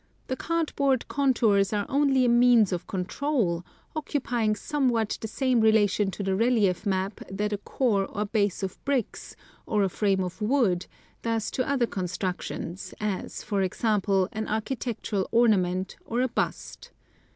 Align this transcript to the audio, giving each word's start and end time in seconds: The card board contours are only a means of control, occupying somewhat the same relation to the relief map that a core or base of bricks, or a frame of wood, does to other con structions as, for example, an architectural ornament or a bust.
The 0.29 0.35
card 0.35 0.75
board 0.75 1.07
contours 1.07 1.71
are 1.73 1.85
only 1.87 2.25
a 2.25 2.27
means 2.27 2.71
of 2.71 2.87
control, 2.87 3.63
occupying 3.95 4.55
somewhat 4.55 5.19
the 5.21 5.27
same 5.27 5.61
relation 5.61 6.09
to 6.09 6.23
the 6.23 6.33
relief 6.35 6.87
map 6.87 7.21
that 7.29 7.53
a 7.53 7.59
core 7.59 8.07
or 8.07 8.25
base 8.25 8.63
of 8.63 8.83
bricks, 8.83 9.35
or 9.67 9.83
a 9.83 9.89
frame 9.89 10.23
of 10.23 10.41
wood, 10.41 10.87
does 11.21 11.51
to 11.51 11.69
other 11.69 11.85
con 11.85 12.05
structions 12.05 12.95
as, 12.99 13.43
for 13.43 13.61
example, 13.61 14.27
an 14.31 14.47
architectural 14.47 15.29
ornament 15.31 15.97
or 16.03 16.21
a 16.21 16.27
bust. 16.27 16.89